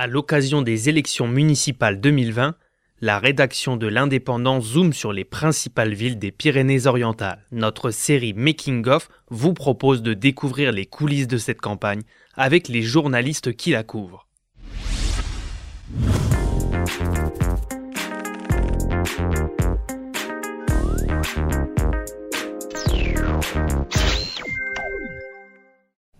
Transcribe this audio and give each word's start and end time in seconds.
À 0.00 0.06
l'occasion 0.06 0.62
des 0.62 0.88
élections 0.88 1.26
municipales 1.26 2.00
2020, 2.00 2.54
la 3.00 3.18
rédaction 3.18 3.76
de 3.76 3.88
l'Indépendant 3.88 4.60
zoome 4.60 4.92
sur 4.92 5.12
les 5.12 5.24
principales 5.24 5.92
villes 5.92 6.20
des 6.20 6.30
Pyrénées-Orientales. 6.30 7.44
Notre 7.50 7.90
série 7.90 8.32
Making 8.32 8.86
of 8.86 9.08
vous 9.28 9.54
propose 9.54 10.02
de 10.02 10.14
découvrir 10.14 10.70
les 10.70 10.86
coulisses 10.86 11.26
de 11.26 11.36
cette 11.36 11.60
campagne 11.60 12.02
avec 12.36 12.68
les 12.68 12.82
journalistes 12.82 13.56
qui 13.56 13.72
la 13.72 13.82
couvrent. 13.82 14.28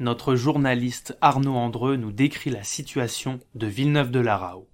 Notre 0.00 0.36
journaliste 0.36 1.18
Arnaud 1.20 1.56
Andreux 1.56 1.96
nous 1.96 2.12
décrit 2.12 2.50
la 2.50 2.62
situation 2.62 3.40
de 3.56 3.66
Villeneuve-de-la-Rao. 3.66 4.68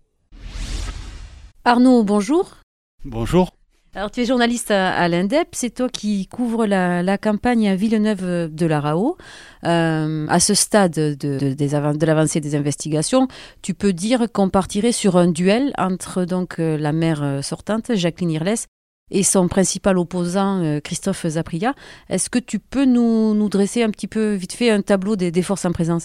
Arnaud, 1.64 2.04
bonjour. 2.04 2.58
Bonjour. 3.06 3.56
Alors, 3.94 4.10
tu 4.10 4.20
es 4.20 4.26
journaliste 4.26 4.70
à, 4.70 5.08
l'INDEP, 5.08 5.48
c'est 5.52 5.70
toi 5.70 5.88
qui 5.88 6.26
couvres 6.26 6.66
la, 6.66 7.16
campagne 7.16 7.68
à 7.68 7.74
Villeneuve-de-la-Rao. 7.74 9.16
Euh, 9.64 10.26
à 10.28 10.40
ce 10.40 10.52
stade 10.52 10.92
de, 10.92 11.14
de 11.54 12.06
l'avancée 12.06 12.40
des 12.40 12.54
investigations, 12.54 13.26
tu 13.62 13.72
peux 13.72 13.94
dire 13.94 14.26
qu'on 14.30 14.50
partirait 14.50 14.92
sur 14.92 15.16
un 15.16 15.28
duel 15.28 15.72
entre 15.78 16.26
donc 16.26 16.58
euh, 16.58 16.76
la 16.76 16.92
maire 16.92 17.22
euh, 17.22 17.40
sortante, 17.40 17.94
Jacqueline 17.94 18.32
Irles, 18.32 18.66
et 19.10 19.22
son 19.22 19.48
principal 19.48 19.98
opposant, 19.98 20.62
euh, 20.62 20.80
Christophe 20.80 21.26
Zapria. 21.26 21.74
Est-ce 22.08 22.30
que 22.30 22.38
tu 22.38 22.58
peux 22.58 22.84
nous, 22.84 23.48
dresser 23.48 23.82
un 23.82 23.90
petit 23.90 24.06
peu 24.06 24.34
vite 24.34 24.52
fait 24.52 24.70
un 24.70 24.82
tableau 24.82 25.16
des, 25.16 25.42
forces 25.42 25.64
en 25.64 25.72
présence? 25.72 26.04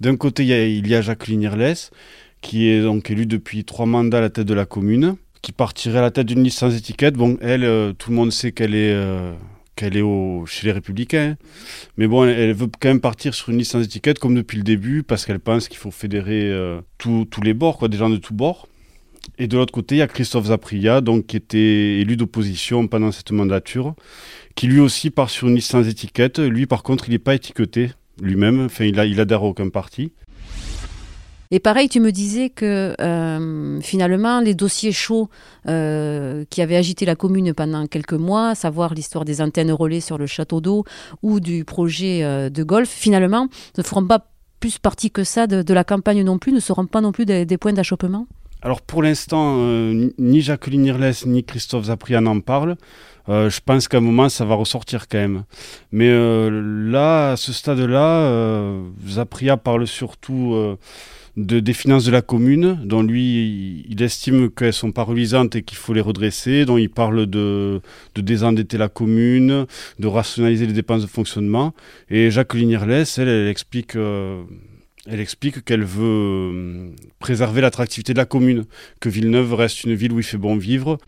D'un 0.00 0.16
côté, 0.16 0.44
il 0.44 0.86
y, 0.86 0.94
a, 0.94 1.00
Jacqueline 1.00 1.42
Irles, 1.42 1.74
qui 2.40 2.68
est 2.68 2.82
donc 2.82 3.10
élue 3.10 3.26
depuis 3.26 3.64
trois 3.64 3.86
mandats 3.86 4.18
à 4.18 4.22
la 4.22 4.30
tête 4.30 4.46
de 4.46 4.54
la 4.54 4.66
commune, 4.66 5.16
qui 5.42 5.52
partirait 5.52 5.98
à 5.98 6.02
la 6.02 6.10
tête 6.10 6.26
d'une 6.26 6.42
liste 6.42 6.58
sans 6.58 6.74
étiquette. 6.74 7.14
Bon, 7.14 7.36
elle, 7.40 7.64
euh, 7.64 7.92
tout 7.92 8.10
le 8.10 8.16
monde 8.16 8.32
sait 8.32 8.52
qu'elle 8.52 8.74
est, 8.74 8.92
euh, 8.92 9.32
qu'elle 9.76 9.96
est 9.96 10.02
au, 10.02 10.44
chez 10.46 10.66
les 10.66 10.72
Républicains, 10.72 11.36
mais 11.96 12.06
bon, 12.06 12.24
elle, 12.24 12.54
veut 12.54 12.68
quand 12.80 12.88
même 12.88 13.00
partir 13.00 13.34
sur 13.34 13.50
une 13.50 13.58
liste 13.58 13.72
sans 13.72 13.82
étiquette, 13.82 14.18
comme 14.18 14.34
depuis 14.34 14.56
le 14.56 14.64
début, 14.64 15.02
parce 15.02 15.26
qu'elle 15.26 15.40
pense 15.40 15.68
qu'il 15.68 15.78
faut 15.78 15.90
fédérer 15.90 16.52
tous 16.98 17.26
les 17.42 17.54
bords, 17.54 17.78
quoi, 17.78 17.88
des 17.88 17.98
gens 17.98 18.10
de 18.10 18.16
tous 18.16 18.34
bords. 18.34 18.66
Et 19.38 19.46
de 19.46 19.56
l'autre 19.56 19.72
côté, 19.72 19.96
il 19.96 19.98
y 19.98 20.02
a 20.02 20.06
Christophe 20.06 20.46
Zapria, 20.46 21.00
donc, 21.00 21.26
qui 21.26 21.36
était 21.36 22.00
élu 22.00 22.16
d'opposition 22.16 22.86
pendant 22.86 23.12
cette 23.12 23.32
mandature, 23.32 23.94
qui 24.54 24.66
lui 24.66 24.80
aussi 24.80 25.10
part 25.10 25.30
sur 25.30 25.48
une 25.48 25.56
liste 25.56 25.70
sans 25.70 25.86
étiquette. 25.86 26.38
Lui, 26.38 26.66
par 26.66 26.82
contre, 26.82 27.08
il 27.08 27.12
n'est 27.12 27.18
pas 27.18 27.34
étiqueté 27.34 27.90
lui-même, 28.20 28.66
enfin, 28.66 28.84
il, 28.84 28.98
a, 29.00 29.06
il 29.06 29.20
adhère 29.20 29.40
à 29.40 29.46
aucun 29.46 29.68
parti. 29.68 30.12
Et 31.50 31.60
pareil, 31.60 31.88
tu 31.88 32.00
me 32.00 32.10
disais 32.10 32.48
que 32.48 32.94
euh, 33.00 33.80
finalement, 33.80 34.40
les 34.40 34.54
dossiers 34.54 34.92
chauds 34.92 35.28
euh, 35.68 36.44
qui 36.50 36.62
avaient 36.62 36.76
agité 36.76 37.04
la 37.04 37.14
commune 37.14 37.52
pendant 37.54 37.86
quelques 37.86 38.14
mois, 38.14 38.50
à 38.50 38.54
savoir 38.54 38.94
l'histoire 38.94 39.24
des 39.24 39.40
antennes 39.40 39.70
relais 39.70 40.00
sur 40.00 40.18
le 40.18 40.26
château 40.26 40.60
d'eau 40.60 40.84
ou 41.22 41.40
du 41.40 41.64
projet 41.64 42.24
euh, 42.24 42.50
de 42.50 42.62
golf, 42.64 42.88
finalement, 42.88 43.48
ne 43.78 43.82
feront 43.82 44.06
pas 44.06 44.30
plus 44.58 44.78
partie 44.78 45.10
que 45.10 45.22
ça 45.22 45.46
de, 45.46 45.74
la 45.74 45.84
campagne 45.84 46.22
non 46.24 46.38
plus, 46.38 46.50
ne 46.50 46.60
seront 46.60 46.86
pas 46.86 47.00
non 47.00 47.12
plus 47.12 47.26
des 47.26 47.58
points 47.58 47.74
d'achoppement? 47.74 48.26
Alors 48.64 48.80
pour 48.80 49.02
l'instant, 49.02 49.58
euh, 49.58 50.08
ni 50.18 50.40
Jacqueline 50.40 50.86
Irles 50.86 51.12
ni 51.26 51.44
Christophe 51.44 51.84
Zapria 51.84 52.22
n'en 52.22 52.40
parlent. 52.40 52.76
Euh, 53.28 53.50
je 53.50 53.60
pense 53.62 53.88
qu'à 53.88 53.98
un 53.98 54.00
moment, 54.00 54.30
ça 54.30 54.46
va 54.46 54.54
ressortir 54.54 55.06
quand 55.06 55.18
même. 55.18 55.44
Mais 55.92 56.08
euh, 56.08 56.50
là, 56.90 57.32
à 57.32 57.36
ce 57.36 57.52
stade-là, 57.52 58.80
Zapria 59.06 59.58
parle 59.58 59.86
surtout 59.86 60.56
de, 61.36 61.60
des 61.60 61.72
finances 61.74 62.06
de 62.06 62.10
la 62.10 62.22
commune, 62.22 62.78
dont 62.84 63.02
lui, 63.02 63.84
il 63.86 64.02
estime 64.02 64.50
qu'elles 64.50 64.72
sont 64.72 64.92
pas 64.92 65.06
et 65.54 65.62
qu'il 65.62 65.76
faut 65.76 65.92
les 65.92 66.00
redresser, 66.00 66.64
dont 66.64 66.78
il 66.78 66.88
parle 66.88 67.26
de, 67.26 67.82
de, 68.14 68.20
désendetter 68.22 68.78
la 68.78 68.88
commune, 68.88 69.66
de 69.98 70.06
rationaliser 70.06 70.66
les 70.66 70.72
dépenses 70.72 71.02
de 71.02 71.06
fonctionnement. 71.06 71.74
Et 72.08 72.30
Jacqueline 72.30 72.70
Irles, 72.70 73.04
elle, 73.18 73.28
elle 73.28 73.48
explique 73.48 73.94
elle 75.06 75.20
explique 75.20 75.64
qu'elle 75.64 75.84
veut 75.84 76.02
euh, 76.04 76.90
préserver 77.18 77.60
l'attractivité 77.60 78.14
de 78.14 78.18
la 78.18 78.24
commune, 78.24 78.64
que 79.00 79.10
Villeneuve 79.10 79.52
reste 79.52 79.84
une 79.84 79.94
ville 79.94 80.12
où 80.12 80.18
il 80.18 80.24
fait 80.24 80.38
bon 80.38 80.56
vivre. 80.56 80.98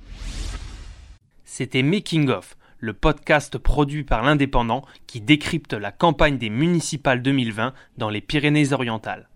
C'était 1.44 1.82
Making 1.82 2.28
of, 2.28 2.58
le 2.78 2.92
podcast 2.92 3.56
produit 3.56 4.04
par 4.04 4.22
l'Indépendant 4.22 4.84
qui 5.06 5.22
décrypte 5.22 5.72
la 5.72 5.92
campagne 5.92 6.36
des 6.36 6.50
municipales 6.50 7.22
2020 7.22 7.72
dans 7.96 8.10
les 8.10 8.20
Pyrénées-Orientales. 8.20 9.28